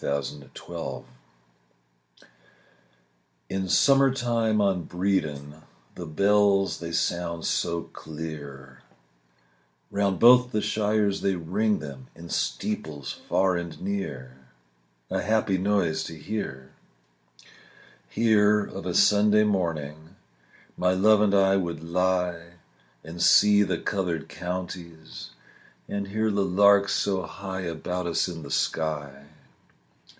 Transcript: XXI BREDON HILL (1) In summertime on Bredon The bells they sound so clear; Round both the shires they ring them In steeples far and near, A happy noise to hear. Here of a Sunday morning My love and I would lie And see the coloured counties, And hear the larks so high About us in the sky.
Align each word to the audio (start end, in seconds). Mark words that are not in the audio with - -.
XXI 0.01 0.39
BREDON 0.39 0.51
HILL 0.65 1.05
(1) 2.21 2.29
In 3.49 3.69
summertime 3.69 4.59
on 4.59 4.83
Bredon 4.83 5.61
The 5.93 6.07
bells 6.07 6.79
they 6.79 6.91
sound 6.91 7.45
so 7.45 7.83
clear; 7.83 8.81
Round 9.91 10.19
both 10.19 10.51
the 10.51 10.61
shires 10.63 11.21
they 11.21 11.35
ring 11.35 11.77
them 11.77 12.07
In 12.15 12.29
steeples 12.29 13.11
far 13.11 13.55
and 13.55 13.79
near, 13.79 14.37
A 15.11 15.21
happy 15.21 15.59
noise 15.59 16.03
to 16.05 16.15
hear. 16.17 16.71
Here 18.09 18.61
of 18.65 18.87
a 18.87 18.95
Sunday 18.95 19.43
morning 19.43 20.15
My 20.77 20.93
love 20.95 21.21
and 21.21 21.35
I 21.35 21.57
would 21.57 21.83
lie 21.83 22.53
And 23.03 23.21
see 23.21 23.61
the 23.61 23.77
coloured 23.77 24.27
counties, 24.27 25.29
And 25.87 26.07
hear 26.07 26.31
the 26.31 26.43
larks 26.43 26.95
so 26.95 27.21
high 27.21 27.61
About 27.61 28.07
us 28.07 28.27
in 28.27 28.41
the 28.41 28.49
sky. 28.49 29.27